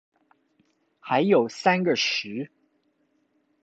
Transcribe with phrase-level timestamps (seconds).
[0.99, 2.49] 還有三個十